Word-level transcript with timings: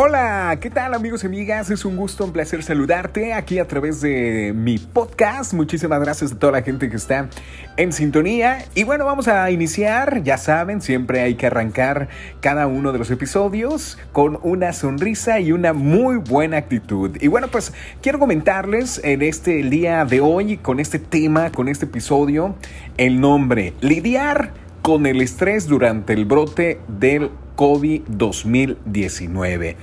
Hola, 0.00 0.56
¿qué 0.60 0.70
tal 0.70 0.94
amigos 0.94 1.24
y 1.24 1.26
amigas? 1.26 1.70
Es 1.70 1.84
un 1.84 1.96
gusto, 1.96 2.24
un 2.24 2.32
placer 2.32 2.62
saludarte 2.62 3.32
aquí 3.32 3.58
a 3.58 3.66
través 3.66 4.00
de 4.00 4.52
mi 4.54 4.78
podcast. 4.78 5.54
Muchísimas 5.54 5.98
gracias 5.98 6.30
a 6.30 6.38
toda 6.38 6.52
la 6.52 6.62
gente 6.62 6.88
que 6.88 6.94
está 6.94 7.28
en 7.76 7.92
sintonía. 7.92 8.64
Y 8.76 8.84
bueno, 8.84 9.04
vamos 9.04 9.26
a 9.26 9.50
iniciar. 9.50 10.22
Ya 10.22 10.38
saben, 10.38 10.82
siempre 10.82 11.22
hay 11.22 11.34
que 11.34 11.48
arrancar 11.48 12.08
cada 12.40 12.68
uno 12.68 12.92
de 12.92 13.00
los 13.00 13.10
episodios 13.10 13.98
con 14.12 14.38
una 14.44 14.72
sonrisa 14.72 15.40
y 15.40 15.50
una 15.50 15.72
muy 15.72 16.18
buena 16.18 16.58
actitud. 16.58 17.16
Y 17.20 17.26
bueno, 17.26 17.48
pues 17.48 17.72
quiero 18.00 18.20
comentarles 18.20 19.00
en 19.02 19.20
este 19.22 19.64
día 19.64 20.04
de 20.04 20.20
hoy, 20.20 20.58
con 20.58 20.78
este 20.78 21.00
tema, 21.00 21.50
con 21.50 21.66
este 21.66 21.86
episodio, 21.86 22.54
el 22.98 23.20
nombre, 23.20 23.74
lidiar 23.80 24.52
con 24.80 25.06
el 25.06 25.20
estrés 25.20 25.66
durante 25.66 26.12
el 26.12 26.24
brote 26.24 26.80
del 26.86 27.32
COVID 27.58 28.02
2019. 28.06 29.76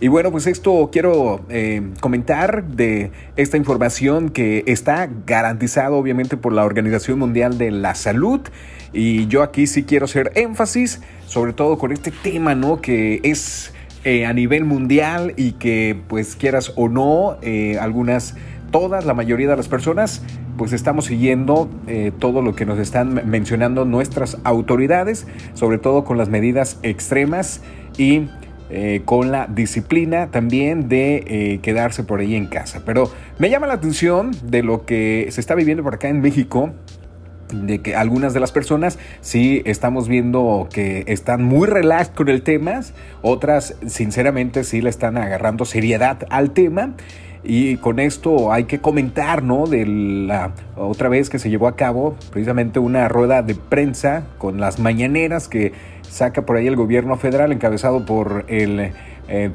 Y 0.00 0.08
bueno, 0.08 0.32
pues 0.32 0.48
esto 0.48 0.88
quiero 0.90 1.46
eh, 1.48 1.80
comentar 2.00 2.64
de 2.64 3.12
esta 3.36 3.56
información 3.56 4.30
que 4.30 4.64
está 4.66 5.08
garantizado 5.24 5.96
obviamente 5.96 6.36
por 6.36 6.52
la 6.52 6.64
Organización 6.64 7.20
Mundial 7.20 7.56
de 7.56 7.70
la 7.70 7.94
Salud. 7.94 8.40
Y 8.92 9.28
yo 9.28 9.44
aquí 9.44 9.68
sí 9.68 9.84
quiero 9.84 10.06
hacer 10.06 10.32
énfasis, 10.34 11.02
sobre 11.26 11.52
todo 11.52 11.78
con 11.78 11.92
este 11.92 12.10
tema, 12.10 12.56
¿no? 12.56 12.80
Que 12.80 13.20
es 13.22 13.72
eh, 14.02 14.26
a 14.26 14.32
nivel 14.32 14.64
mundial 14.64 15.34
y 15.36 15.52
que 15.52 15.96
pues 16.08 16.34
quieras 16.34 16.72
o 16.74 16.88
no, 16.88 17.38
eh, 17.42 17.78
algunas, 17.78 18.34
todas, 18.72 19.04
la 19.04 19.14
mayoría 19.14 19.48
de 19.48 19.56
las 19.56 19.68
personas 19.68 20.20
pues 20.56 20.72
estamos 20.72 21.06
siguiendo 21.06 21.68
eh, 21.86 22.12
todo 22.18 22.42
lo 22.42 22.54
que 22.54 22.66
nos 22.66 22.78
están 22.78 23.28
mencionando 23.28 23.84
nuestras 23.84 24.38
autoridades, 24.44 25.26
sobre 25.54 25.78
todo 25.78 26.04
con 26.04 26.18
las 26.18 26.28
medidas 26.28 26.78
extremas 26.82 27.62
y 27.96 28.28
eh, 28.70 29.02
con 29.04 29.30
la 29.30 29.46
disciplina 29.46 30.30
también 30.30 30.88
de 30.88 31.24
eh, 31.26 31.60
quedarse 31.62 32.02
por 32.02 32.20
ahí 32.20 32.34
en 32.34 32.46
casa. 32.46 32.82
Pero 32.84 33.10
me 33.38 33.50
llama 33.50 33.66
la 33.66 33.74
atención 33.74 34.30
de 34.42 34.62
lo 34.62 34.86
que 34.86 35.28
se 35.30 35.40
está 35.40 35.54
viviendo 35.54 35.82
por 35.82 35.94
acá 35.94 36.08
en 36.08 36.20
México 36.20 36.72
de 37.52 37.80
que 37.80 37.94
algunas 37.94 38.34
de 38.34 38.40
las 38.40 38.52
personas 38.52 38.98
sí 39.20 39.62
estamos 39.64 40.08
viendo 40.08 40.68
que 40.72 41.04
están 41.06 41.44
muy 41.44 41.68
relax 41.68 42.08
con 42.08 42.28
el 42.28 42.42
tema, 42.42 42.80
otras 43.22 43.76
sinceramente 43.86 44.64
sí 44.64 44.80
le 44.80 44.90
están 44.90 45.18
agarrando 45.18 45.64
seriedad 45.64 46.26
al 46.30 46.52
tema 46.52 46.94
y 47.44 47.76
con 47.76 48.00
esto 48.00 48.52
hay 48.52 48.64
que 48.64 48.80
comentar, 48.80 49.42
¿no? 49.42 49.66
De 49.66 49.84
la 49.86 50.52
otra 50.76 51.10
vez 51.10 51.28
que 51.28 51.38
se 51.38 51.50
llevó 51.50 51.68
a 51.68 51.76
cabo 51.76 52.16
precisamente 52.32 52.78
una 52.78 53.08
rueda 53.08 53.42
de 53.42 53.54
prensa 53.54 54.24
con 54.38 54.60
las 54.60 54.78
mañaneras 54.78 55.48
que 55.48 55.72
saca 56.08 56.46
por 56.46 56.56
ahí 56.56 56.66
el 56.66 56.76
gobierno 56.76 57.16
federal 57.16 57.52
encabezado 57.52 58.06
por 58.06 58.46
el, 58.48 58.92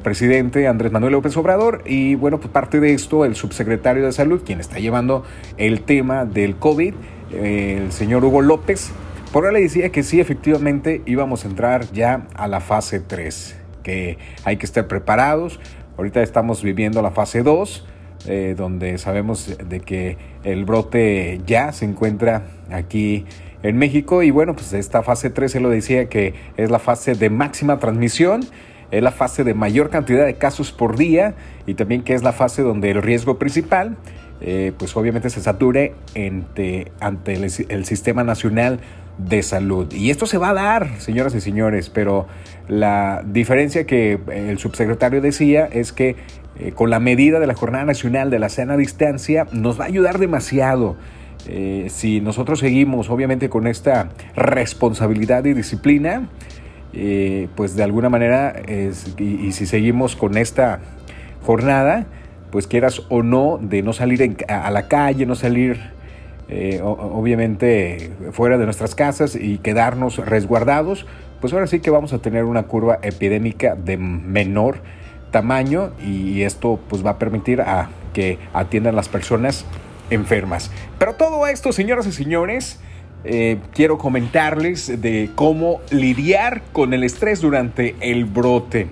presidente 0.02 0.66
Andrés 0.66 0.90
Manuel 0.90 1.12
López 1.12 1.36
Obrador. 1.36 1.82
Y 1.86 2.16
bueno, 2.16 2.38
pues 2.38 2.50
parte 2.50 2.80
de 2.80 2.92
esto, 2.92 3.24
el 3.24 3.36
subsecretario 3.36 4.04
de 4.04 4.12
Salud, 4.12 4.42
quien 4.44 4.58
está 4.58 4.78
llevando 4.78 5.24
el 5.58 5.82
tema 5.82 6.24
del 6.24 6.56
COVID, 6.56 6.94
el 7.32 7.92
señor 7.92 8.24
Hugo 8.24 8.42
López, 8.42 8.90
por 9.32 9.46
ahí 9.46 9.54
le 9.54 9.60
decía 9.60 9.90
que 9.90 10.02
sí, 10.02 10.20
efectivamente 10.20 11.02
íbamos 11.06 11.44
a 11.44 11.48
entrar 11.48 11.90
ya 11.92 12.26
a 12.34 12.48
la 12.48 12.58
fase 12.58 12.98
3, 12.98 13.56
que 13.84 14.18
hay 14.44 14.56
que 14.56 14.66
estar 14.66 14.88
preparados 14.88 15.60
Ahorita 16.00 16.22
estamos 16.22 16.62
viviendo 16.62 17.02
la 17.02 17.10
fase 17.10 17.42
2, 17.42 17.84
eh, 18.26 18.54
donde 18.56 18.96
sabemos 18.96 19.54
de 19.68 19.80
que 19.80 20.16
el 20.44 20.64
brote 20.64 21.42
ya 21.44 21.72
se 21.72 21.84
encuentra 21.84 22.44
aquí 22.70 23.26
en 23.62 23.76
México. 23.76 24.22
Y 24.22 24.30
bueno, 24.30 24.54
pues 24.54 24.72
esta 24.72 25.02
fase 25.02 25.28
3 25.28 25.52
se 25.52 25.60
lo 25.60 25.68
decía 25.68 26.08
que 26.08 26.32
es 26.56 26.70
la 26.70 26.78
fase 26.78 27.16
de 27.16 27.28
máxima 27.28 27.78
transmisión, 27.78 28.40
es 28.90 29.02
la 29.02 29.10
fase 29.10 29.44
de 29.44 29.52
mayor 29.52 29.90
cantidad 29.90 30.24
de 30.24 30.36
casos 30.36 30.72
por 30.72 30.96
día 30.96 31.34
y 31.66 31.74
también 31.74 32.02
que 32.02 32.14
es 32.14 32.22
la 32.22 32.32
fase 32.32 32.62
donde 32.62 32.92
el 32.92 33.02
riesgo 33.02 33.38
principal 33.38 33.98
eh, 34.42 34.72
pues 34.78 34.96
obviamente 34.96 35.28
se 35.28 35.42
sature 35.42 35.92
ante, 36.16 36.90
ante 37.00 37.34
el, 37.34 37.84
sistema 37.84 38.24
nacional 38.24 38.80
de 39.18 39.42
salud. 39.42 39.92
Y 39.92 40.10
esto 40.10 40.24
se 40.24 40.38
va 40.38 40.50
a 40.50 40.54
dar, 40.54 40.98
señoras 40.98 41.34
y 41.34 41.42
señores, 41.42 41.90
pero 41.90 42.26
la 42.66 43.22
diferencia 43.26 43.84
que 43.84 44.18
el 44.32 44.58
subsecretario 44.58 45.20
decía 45.20 45.66
es 45.66 45.92
que 45.92 46.16
eh, 46.58 46.72
con 46.72 46.88
la 46.88 47.00
medida 47.00 47.38
de 47.38 47.46
la 47.46 47.54
Jornada 47.54 47.84
Nacional 47.84 48.30
de 48.30 48.38
la 48.38 48.48
Sana 48.48 48.78
Distancia 48.78 49.46
nos 49.52 49.78
va 49.78 49.84
a 49.84 49.88
ayudar 49.88 50.18
demasiado. 50.18 50.96
Eh, 51.46 51.88
si 51.90 52.22
nosotros 52.22 52.60
seguimos 52.60 53.10
obviamente 53.10 53.50
con 53.50 53.66
esta 53.66 54.08
responsabilidad 54.36 55.44
y 55.44 55.52
disciplina, 55.52 56.28
pues 57.54 57.76
de 57.76 57.84
alguna 57.84 58.08
manera, 58.08 58.62
y 59.16 59.52
si 59.52 59.66
seguimos 59.66 60.16
con 60.16 60.36
esta 60.36 60.80
jornada, 61.42 62.06
pues 62.50 62.66
quieras 62.66 63.02
o 63.08 63.22
no, 63.22 63.58
de 63.60 63.82
no 63.82 63.92
salir 63.92 64.36
a 64.48 64.70
la 64.70 64.88
calle, 64.88 65.26
no 65.26 65.34
salir 65.34 65.80
eh, 66.48 66.80
obviamente 66.82 68.10
fuera 68.32 68.58
de 68.58 68.64
nuestras 68.64 68.94
casas 68.94 69.36
y 69.36 69.58
quedarnos 69.58 70.16
resguardados, 70.16 71.06
pues 71.40 71.52
ahora 71.52 71.66
sí 71.66 71.80
que 71.80 71.90
vamos 71.90 72.12
a 72.12 72.18
tener 72.18 72.44
una 72.44 72.64
curva 72.64 72.98
epidémica 73.02 73.76
de 73.76 73.96
menor 73.96 74.78
tamaño 75.30 75.92
y 76.04 76.42
esto 76.42 76.80
pues 76.88 77.06
va 77.06 77.10
a 77.10 77.18
permitir 77.18 77.60
a 77.60 77.90
que 78.12 78.38
atiendan 78.52 78.96
las 78.96 79.08
personas 79.08 79.64
enfermas. 80.10 80.70
Pero 80.98 81.14
todo 81.14 81.46
esto, 81.46 81.72
señoras 81.72 82.06
y 82.06 82.12
señores, 82.12 82.80
eh, 83.22 83.58
quiero 83.72 83.98
comentarles 83.98 85.00
de 85.00 85.30
cómo 85.34 85.80
lidiar 85.90 86.62
con 86.72 86.94
el 86.94 87.04
estrés 87.04 87.40
durante 87.40 87.94
el 88.00 88.24
brote. 88.24 88.88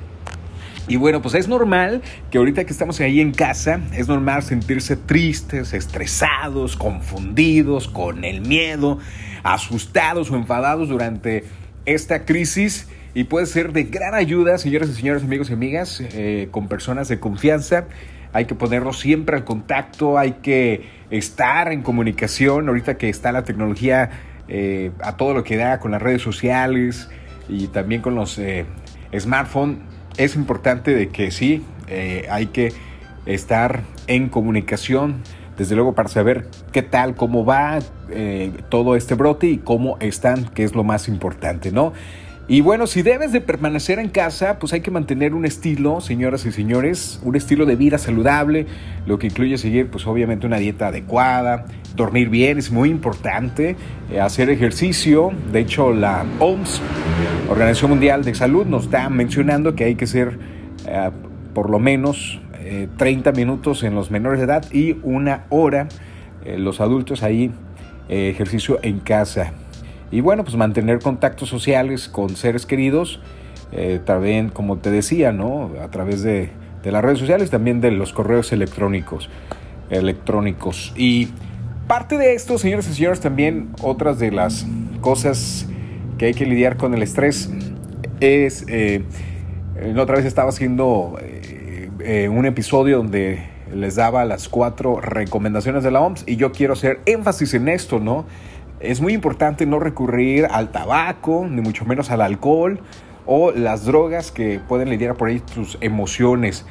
Y 0.88 0.96
bueno, 0.96 1.20
pues 1.20 1.34
es 1.34 1.48
normal 1.48 2.00
que 2.30 2.38
ahorita 2.38 2.64
que 2.64 2.72
estamos 2.72 2.98
ahí 3.00 3.20
en 3.20 3.32
casa, 3.32 3.80
es 3.92 4.08
normal 4.08 4.42
sentirse 4.42 4.96
tristes, 4.96 5.74
estresados, 5.74 6.76
confundidos, 6.76 7.88
con 7.88 8.24
el 8.24 8.40
miedo, 8.40 8.98
asustados 9.42 10.30
o 10.30 10.36
enfadados 10.36 10.88
durante 10.88 11.44
esta 11.84 12.24
crisis. 12.24 12.88
Y 13.12 13.24
puede 13.24 13.44
ser 13.44 13.74
de 13.74 13.84
gran 13.84 14.14
ayuda, 14.14 14.56
señoras 14.56 14.88
y 14.88 14.94
señores, 14.94 15.22
amigos 15.22 15.50
y 15.50 15.52
amigas, 15.52 16.00
eh, 16.00 16.48
con 16.50 16.68
personas 16.68 17.08
de 17.08 17.20
confianza. 17.20 17.84
Hay 18.32 18.46
que 18.46 18.54
ponerlos 18.54 18.98
siempre 18.98 19.36
al 19.36 19.44
contacto, 19.44 20.16
hay 20.16 20.36
que 20.42 20.88
estar 21.10 21.70
en 21.70 21.82
comunicación. 21.82 22.66
Ahorita 22.66 22.96
que 22.96 23.10
está 23.10 23.30
la 23.30 23.44
tecnología 23.44 24.08
eh, 24.48 24.90
a 25.02 25.18
todo 25.18 25.34
lo 25.34 25.44
que 25.44 25.58
da 25.58 25.80
con 25.80 25.90
las 25.90 26.00
redes 26.00 26.22
sociales 26.22 27.10
y 27.46 27.66
también 27.66 28.00
con 28.00 28.14
los 28.14 28.38
eh, 28.38 28.64
smartphones 29.18 29.78
es 30.18 30.34
importante 30.34 30.94
de 30.94 31.08
que 31.08 31.30
sí, 31.30 31.64
eh, 31.86 32.26
hay 32.30 32.46
que 32.46 32.72
estar 33.24 33.82
en 34.06 34.28
comunicación, 34.28 35.22
desde 35.56 35.74
luego 35.74 35.94
para 35.94 36.08
saber 36.08 36.48
qué 36.72 36.82
tal, 36.82 37.14
cómo 37.14 37.44
va 37.44 37.78
eh, 38.10 38.52
todo 38.68 38.96
este 38.96 39.14
brote 39.14 39.46
y 39.46 39.58
cómo 39.58 39.96
están, 40.00 40.44
que 40.46 40.64
es 40.64 40.74
lo 40.74 40.84
más 40.84 41.08
importante, 41.08 41.72
¿no? 41.72 41.92
Y 42.50 42.62
bueno, 42.62 42.86
si 42.86 43.02
debes 43.02 43.30
de 43.32 43.42
permanecer 43.42 43.98
en 43.98 44.08
casa, 44.08 44.58
pues 44.58 44.72
hay 44.72 44.80
que 44.80 44.90
mantener 44.90 45.34
un 45.34 45.44
estilo, 45.44 46.00
señoras 46.00 46.46
y 46.46 46.50
señores, 46.50 47.20
un 47.22 47.36
estilo 47.36 47.66
de 47.66 47.76
vida 47.76 47.98
saludable, 47.98 48.64
lo 49.04 49.18
que 49.18 49.26
incluye 49.26 49.58
seguir 49.58 49.88
pues 49.88 50.06
obviamente 50.06 50.46
una 50.46 50.56
dieta 50.56 50.86
adecuada, 50.86 51.66
dormir 51.94 52.30
bien, 52.30 52.56
es 52.56 52.70
muy 52.70 52.88
importante, 52.88 53.76
eh, 54.10 54.20
hacer 54.20 54.48
ejercicio, 54.48 55.30
de 55.52 55.60
hecho 55.60 55.92
la 55.92 56.24
OMS, 56.38 56.80
Organización 57.50 57.90
Mundial 57.90 58.24
de 58.24 58.34
Salud, 58.34 58.64
nos 58.64 58.84
está 58.84 59.10
mencionando 59.10 59.74
que 59.74 59.84
hay 59.84 59.96
que 59.96 60.06
hacer 60.06 60.38
eh, 60.86 61.10
por 61.52 61.68
lo 61.68 61.78
menos 61.78 62.40
30 62.96 63.28
eh, 63.28 63.32
minutos 63.34 63.82
en 63.82 63.94
los 63.94 64.10
menores 64.10 64.38
de 64.38 64.46
edad 64.46 64.72
y 64.72 64.96
una 65.02 65.44
hora 65.50 65.88
los 66.46 66.80
adultos 66.80 67.22
ahí 67.22 67.50
ejercicio 68.08 68.78
en 68.82 69.00
casa. 69.00 69.52
Y 70.10 70.20
bueno, 70.20 70.44
pues 70.44 70.56
mantener 70.56 71.00
contactos 71.00 71.48
sociales 71.48 72.08
con 72.08 72.36
seres 72.36 72.66
queridos, 72.66 73.20
eh, 73.72 74.00
también, 74.04 74.48
como 74.48 74.78
te 74.78 74.90
decía, 74.90 75.32
¿no? 75.32 75.70
A 75.82 75.88
través 75.88 76.22
de, 76.22 76.50
las 76.84 77.02
redes 77.02 77.18
sociales, 77.18 77.50
también 77.50 77.82
de 77.82 77.90
los 77.90 78.12
correos 78.12 78.52
electrónicos. 78.52 79.28
electrónicos. 79.90 80.92
Y 80.96 81.28
parte 81.86 82.16
de 82.18 82.34
esto, 82.34 82.58
señores 82.58 82.88
y 82.88 82.94
señores, 82.94 83.20
también 83.20 83.70
otras 83.82 84.18
de 84.18 84.30
las 84.30 84.66
cosas 85.00 85.66
que 86.16 86.26
hay 86.26 86.34
que 86.34 86.46
lidiar 86.46 86.76
con 86.76 86.94
el 86.94 87.02
estrés 87.02 87.50
es, 88.20 88.64
eh, 88.68 89.02
otra 89.96 90.16
vez 90.16 90.24
estaba 90.24 90.48
haciendo 90.48 91.18
eh, 92.00 92.28
un 92.28 92.46
episodio 92.46 92.98
donde 92.98 93.48
les 93.74 93.96
daba 93.96 94.24
las 94.24 94.48
cuatro 94.48 95.00
recomendaciones 95.00 95.84
de 95.84 95.90
la 95.90 96.00
OMS 96.00 96.24
y 96.26 96.36
yo 96.36 96.52
quiero 96.52 96.72
hacer 96.72 97.00
énfasis 97.06 97.54
en 97.54 97.68
esto, 97.68 97.98
¿no? 97.98 98.24
Es 98.80 99.00
muy 99.00 99.12
importante 99.12 99.66
no 99.66 99.80
recurrir 99.80 100.46
al 100.50 100.70
tabaco, 100.70 101.46
ni 101.50 101.60
mucho 101.60 101.84
menos 101.84 102.10
al 102.10 102.20
alcohol 102.20 102.80
o 103.26 103.50
las 103.50 103.84
drogas 103.84 104.30
que 104.30 104.60
pueden 104.60 104.88
lidiar 104.88 105.16
por 105.16 105.28
ahí 105.28 105.40
tus 105.40 105.76
emociones. 105.80 106.64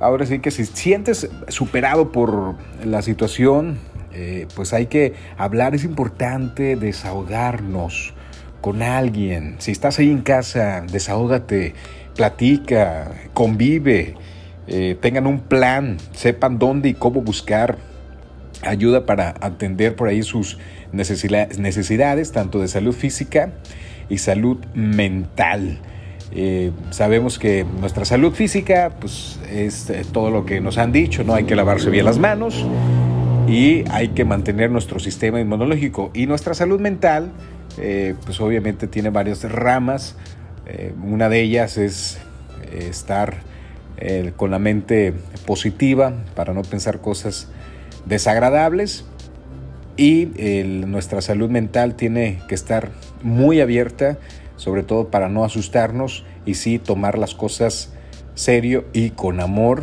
Ahora 0.00 0.24
sí 0.24 0.38
que 0.38 0.50
si 0.50 0.64
sientes 0.64 1.28
superado 1.48 2.12
por 2.12 2.54
la 2.84 3.02
situación, 3.02 3.78
eh, 4.12 4.46
pues 4.54 4.72
hay 4.72 4.86
que 4.86 5.14
hablar, 5.36 5.74
es 5.74 5.84
importante 5.84 6.76
desahogarnos 6.76 8.14
con 8.60 8.82
alguien. 8.82 9.56
Si 9.58 9.72
estás 9.72 9.98
ahí 9.98 10.10
en 10.10 10.22
casa, 10.22 10.82
desahógate 10.90 11.74
platica, 12.14 13.10
convive, 13.34 14.14
eh, 14.68 14.96
tengan 15.00 15.26
un 15.26 15.40
plan, 15.40 15.96
sepan 16.12 16.58
dónde 16.58 16.90
y 16.90 16.94
cómo 16.94 17.20
buscar 17.20 17.78
ayuda 18.62 19.06
para 19.06 19.34
atender 19.40 19.96
por 19.96 20.08
ahí 20.08 20.22
sus 20.22 20.58
necesidades, 20.92 22.32
tanto 22.32 22.60
de 22.60 22.68
salud 22.68 22.94
física 22.94 23.52
y 24.08 24.18
salud 24.18 24.58
mental. 24.74 25.78
Eh, 26.34 26.72
sabemos 26.90 27.38
que 27.38 27.66
nuestra 27.80 28.06
salud 28.06 28.32
física 28.32 28.92
pues, 28.98 29.38
es 29.50 29.90
eh, 29.90 30.02
todo 30.10 30.30
lo 30.30 30.46
que 30.46 30.60
nos 30.60 30.78
han 30.78 30.90
dicho, 30.90 31.24
¿no? 31.24 31.34
Hay 31.34 31.44
que 31.44 31.54
lavarse 31.54 31.90
bien 31.90 32.06
las 32.06 32.18
manos 32.18 32.66
y 33.46 33.84
hay 33.90 34.08
que 34.08 34.24
mantener 34.24 34.70
nuestro 34.70 34.98
sistema 34.98 35.40
inmunológico. 35.40 36.10
Y 36.14 36.26
nuestra 36.26 36.54
salud 36.54 36.80
mental, 36.80 37.32
eh, 37.78 38.14
pues 38.24 38.40
obviamente 38.40 38.86
tiene 38.86 39.10
varias 39.10 39.44
ramas. 39.50 40.16
una 41.02 41.28
de 41.28 41.42
ellas 41.42 41.76
es 41.76 42.18
estar 42.72 43.42
con 44.36 44.50
la 44.50 44.58
mente 44.58 45.12
positiva 45.44 46.14
para 46.34 46.54
no 46.54 46.62
pensar 46.62 47.00
cosas 47.00 47.48
desagradables. 48.06 49.04
Y 49.96 50.26
nuestra 50.86 51.20
salud 51.20 51.50
mental 51.50 51.94
tiene 51.96 52.40
que 52.48 52.54
estar 52.54 52.90
muy 53.22 53.60
abierta 53.60 54.18
sobre 54.62 54.84
todo 54.84 55.08
para 55.08 55.28
no 55.28 55.44
asustarnos 55.44 56.24
y 56.46 56.54
sí 56.54 56.78
tomar 56.78 57.18
las 57.18 57.34
cosas 57.34 57.92
serio 58.34 58.84
y 58.92 59.10
con 59.10 59.40
amor, 59.40 59.82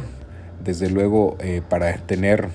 desde 0.63 0.89
luego 0.89 1.35
eh, 1.41 1.61
para 1.67 1.97
tener, 1.97 2.47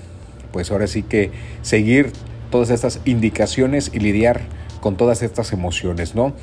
pues 0.51 0.71
ahora 0.71 0.87
sí 0.87 1.03
que 1.03 1.29
seguir 1.61 2.11
todas 2.49 2.71
estas 2.71 2.99
indicaciones 3.05 3.91
y 3.93 3.99
lidiar 3.99 4.41
con 4.81 4.97
todas 4.97 5.21
estas 5.21 5.53
emociones, 5.53 6.15
¿no? 6.15 6.33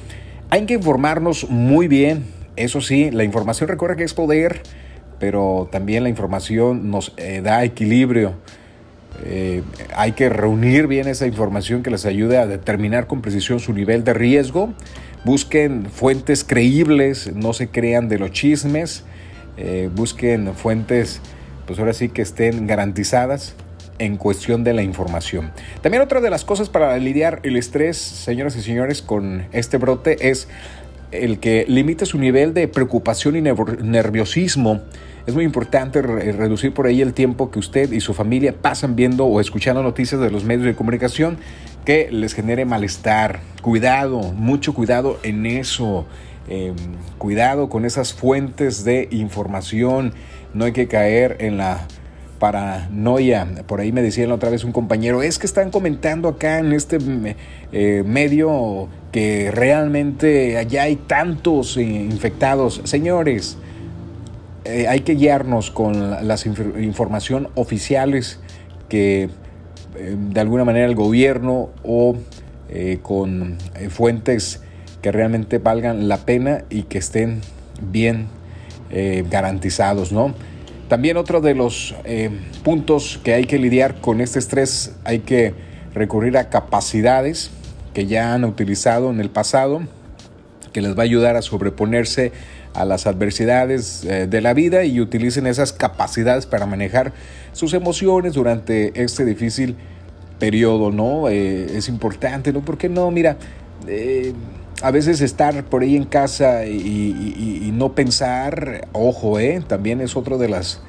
Hay 0.50 0.66
que 0.66 0.74
informarnos 0.74 1.50
muy 1.50 1.88
bien, 1.88 2.26
eso 2.54 2.80
sí, 2.80 3.10
la 3.10 3.24
información 3.24 3.68
recuerda 3.68 3.96
que 3.96 4.04
es 4.04 4.14
poder, 4.14 4.62
pero 5.18 5.68
también 5.72 6.04
la 6.04 6.10
información 6.10 6.92
nos 6.92 7.12
eh, 7.16 7.40
da 7.42 7.64
equilibrio. 7.64 8.34
Eh, 9.24 9.62
hay 9.94 10.12
que 10.12 10.28
reunir 10.28 10.86
bien 10.86 11.06
esa 11.06 11.26
información 11.26 11.82
que 11.82 11.90
les 11.90 12.06
ayude 12.06 12.38
a 12.38 12.46
determinar 12.46 13.06
con 13.06 13.22
precisión 13.22 13.60
su 13.60 13.72
nivel 13.72 14.04
de 14.04 14.14
riesgo 14.14 14.74
Busquen 15.24 15.86
fuentes 15.86 16.42
creíbles, 16.42 17.32
no 17.32 17.52
se 17.52 17.68
crean 17.68 18.08
de 18.08 18.18
los 18.18 18.32
chismes, 18.32 19.04
eh, 19.56 19.88
busquen 19.94 20.52
fuentes, 20.54 21.20
pues 21.64 21.78
ahora 21.78 21.92
sí 21.92 22.08
que 22.08 22.22
estén 22.22 22.66
garantizadas 22.66 23.54
en 24.00 24.16
cuestión 24.16 24.64
de 24.64 24.72
la 24.72 24.82
información. 24.82 25.52
También 25.80 26.02
otra 26.02 26.20
de 26.20 26.28
las 26.28 26.44
cosas 26.44 26.68
para 26.70 26.96
lidiar 26.98 27.38
el 27.44 27.56
estrés, 27.56 27.98
señoras 27.98 28.56
y 28.56 28.62
señores, 28.62 29.00
con 29.00 29.46
este 29.52 29.76
brote 29.76 30.28
es 30.28 30.48
el 31.12 31.38
que 31.38 31.64
limite 31.68 32.06
su 32.06 32.18
nivel 32.18 32.54
de 32.54 32.68
preocupación 32.68 33.36
y 33.36 33.42
nerviosismo. 33.42 34.80
Es 35.26 35.34
muy 35.34 35.44
importante 35.44 36.02
reducir 36.02 36.74
por 36.74 36.86
ahí 36.86 37.00
el 37.00 37.14
tiempo 37.14 37.50
que 37.50 37.60
usted 37.60 37.92
y 37.92 38.00
su 38.00 38.12
familia 38.12 38.54
pasan 38.60 38.96
viendo 38.96 39.24
o 39.26 39.40
escuchando 39.40 39.82
noticias 39.82 40.20
de 40.20 40.30
los 40.30 40.44
medios 40.44 40.66
de 40.66 40.74
comunicación 40.74 41.38
que 41.84 42.08
les 42.10 42.34
genere 42.34 42.64
malestar. 42.64 43.40
Cuidado, 43.60 44.20
mucho 44.32 44.74
cuidado 44.74 45.18
en 45.22 45.46
eso. 45.46 46.06
Em, 46.48 46.74
cuidado 47.18 47.68
con 47.68 47.84
esas 47.84 48.12
fuentes 48.12 48.84
de 48.84 49.08
información. 49.12 50.12
No 50.54 50.64
hay 50.64 50.72
que 50.72 50.88
caer 50.88 51.36
en 51.38 51.56
la 51.56 51.86
paranoia. 52.42 53.46
Por 53.68 53.78
ahí 53.78 53.92
me 53.92 54.02
decía 54.02 54.26
la 54.26 54.34
otra 54.34 54.50
vez 54.50 54.64
un 54.64 54.72
compañero, 54.72 55.22
es 55.22 55.38
que 55.38 55.46
están 55.46 55.70
comentando 55.70 56.28
acá 56.28 56.58
en 56.58 56.72
este 56.72 56.98
eh, 57.70 58.02
medio 58.04 58.88
que 59.12 59.52
realmente 59.52 60.58
allá 60.58 60.82
hay 60.82 60.96
tantos 60.96 61.76
eh, 61.76 61.82
infectados. 61.82 62.80
Señores, 62.82 63.58
eh, 64.64 64.88
hay 64.88 65.00
que 65.00 65.14
guiarnos 65.14 65.70
con 65.70 66.26
las 66.26 66.44
información 66.44 67.48
oficiales 67.54 68.40
que 68.88 69.28
eh, 69.96 70.16
de 70.18 70.40
alguna 70.40 70.64
manera 70.64 70.86
el 70.86 70.96
gobierno 70.96 71.70
o 71.84 72.16
con 73.02 73.58
fuentes 73.90 74.62
que 75.02 75.12
realmente 75.12 75.58
valgan 75.58 76.08
la 76.08 76.16
pena 76.24 76.64
y 76.70 76.84
que 76.84 76.96
estén 76.96 77.42
bien 77.82 78.28
garantizados, 79.30 80.10
¿no? 80.10 80.34
También 80.92 81.16
otro 81.16 81.40
de 81.40 81.54
los 81.54 81.94
puntos 82.64 83.18
que 83.24 83.32
hay 83.32 83.46
que 83.46 83.58
lidiar 83.58 84.02
con 84.02 84.20
este 84.20 84.38
estrés, 84.38 84.94
hay 85.04 85.20
que 85.20 85.54
recurrir 85.94 86.36
a 86.36 86.50
capacidades 86.50 87.50
que 87.94 88.04
ya 88.04 88.34
han 88.34 88.44
utilizado 88.44 89.08
en 89.08 89.18
el 89.18 89.30
pasado, 89.30 89.80
que 90.74 90.82
les 90.82 90.94
va 90.94 91.00
a 91.00 91.04
ayudar 91.04 91.36
a 91.36 91.40
sobreponerse 91.40 92.32
a 92.74 92.84
las 92.84 93.06
adversidades 93.06 94.02
de 94.02 94.40
la 94.42 94.52
vida 94.52 94.84
y 94.84 95.00
utilicen 95.00 95.46
esas 95.46 95.72
capacidades 95.72 96.44
para 96.44 96.66
manejar 96.66 97.14
sus 97.54 97.72
emociones 97.72 98.34
durante 98.34 99.02
este 99.02 99.24
difícil 99.24 99.76
periodo, 100.38 100.90
¿no? 100.90 101.30
Eh, 101.30 101.74
es 101.74 101.88
importante, 101.88 102.52
¿no? 102.52 102.60
Porque 102.60 102.90
no, 102.90 103.10
mira, 103.10 103.38
eh, 103.88 104.34
a 104.82 104.90
veces 104.90 105.20
estar 105.20 105.64
por 105.64 105.82
ahí 105.82 105.96
en 105.96 106.04
casa 106.04 106.66
y, 106.66 107.70
no 107.72 107.94
pensar, 107.94 108.88
ojo, 108.92 109.38
¿eh? 109.38 109.62
También 109.66 110.00
es 110.00 110.16
otra 110.16 110.36
de 110.36 110.48
las 110.48 110.82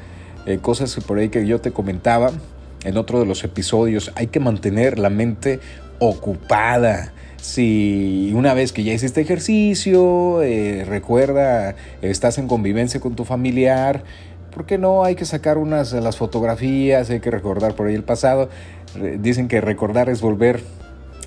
eh, 0.45 0.57
cosas 0.61 0.95
por 1.05 1.17
ahí 1.17 1.29
que 1.29 1.45
yo 1.45 1.61
te 1.61 1.71
comentaba 1.71 2.31
en 2.83 2.97
otro 2.97 3.19
de 3.19 3.25
los 3.25 3.43
episodios. 3.43 4.11
Hay 4.15 4.27
que 4.27 4.39
mantener 4.39 4.99
la 4.99 5.09
mente 5.09 5.59
ocupada. 5.99 7.13
Si 7.41 8.31
una 8.35 8.53
vez 8.53 8.73
que 8.73 8.83
ya 8.83 8.93
hiciste 8.93 9.21
ejercicio, 9.21 10.39
recuerda, 10.85 11.75
estás 12.01 12.37
en 12.37 12.47
convivencia 12.47 12.99
con 12.99 13.15
tu 13.15 13.25
familiar, 13.25 14.03
¿por 14.53 14.65
qué 14.65 14.77
no? 14.77 15.03
Hay 15.03 15.15
que 15.15 15.25
sacar 15.25 15.57
unas 15.57 15.93
las 15.93 16.17
fotografías, 16.17 17.09
hay 17.09 17.19
que 17.19 17.31
recordar 17.31 17.75
por 17.75 17.87
ahí 17.87 17.95
el 17.95 18.03
pasado. 18.03 18.49
Dicen 19.19 19.47
que 19.47 19.61
recordar 19.61 20.09
es 20.09 20.21
volver 20.21 20.61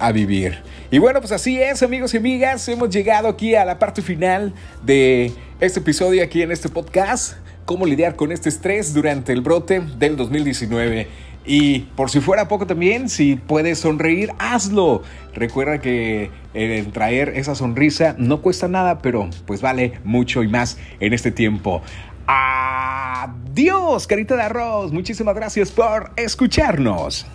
a 0.01 0.13
vivir. 0.13 0.59
Y 0.91 0.99
bueno, 0.99 1.21
pues 1.21 1.33
así 1.33 1.61
es, 1.61 1.83
amigos 1.83 2.15
y 2.15 2.19
amigas. 2.19 2.69
Hemos 2.69 2.91
llegado 2.91 3.29
aquí 3.29 3.55
a 3.55 3.65
la 3.65 3.79
parte 3.79 4.03
final 4.03 4.53
de 4.85 5.33
este 5.61 5.81
episodio 5.81 6.23
aquí 6.23 6.43
en 6.43 6.53
este 6.53 6.69
podcast. 6.69 7.35
Cómo 7.65 7.87
lidiar 7.87 8.17
con 8.17 8.33
este 8.33 8.49
estrés 8.49 8.95
durante 8.95 9.33
el 9.33 9.41
brote 9.41 9.81
del 9.99 10.17
2019. 10.17 11.09
Y 11.45 11.81
por 11.97 12.11
si 12.11 12.21
fuera 12.21 12.49
poco 12.49 12.67
también, 12.67 13.09
si 13.09 13.37
puedes 13.37 13.79
sonreír, 13.79 14.33
hazlo. 14.39 15.03
Recuerda 15.35 15.81
que 15.81 16.31
el 16.55 16.93
traer 16.93 17.31
esa 17.37 17.55
sonrisa 17.55 18.17
no 18.19 18.43
cuesta 18.43 18.67
nada, 18.67 18.99
pero 18.99 19.31
pues 19.47 19.61
vale 19.61 20.01
mucho 20.05 20.43
y 20.43 20.49
más 20.49 20.79
en 20.99 21.13
este 21.13 21.31
tiempo. 21.31 21.83
Adiós, 22.27 24.07
carita 24.09 24.35
de 24.35 24.43
arroz. 24.43 24.93
Muchísimas 24.93 25.37
gracias 25.37 25.71
por 25.71 26.11
escucharnos. 26.17 27.27